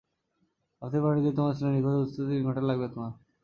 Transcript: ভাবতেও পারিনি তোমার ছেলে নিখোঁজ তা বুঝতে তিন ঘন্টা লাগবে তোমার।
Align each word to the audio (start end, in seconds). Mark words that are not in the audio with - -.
ভাবতেও 0.81 1.03
পারিনি 1.03 1.31
তোমার 1.37 1.53
ছেলে 1.57 1.71
নিখোঁজ 1.71 1.93
তা 1.93 1.99
বুঝতে 2.01 2.21
তিন 2.29 2.41
ঘন্টা 2.45 2.63
লাগবে 2.69 2.87
তোমার। 2.93 3.11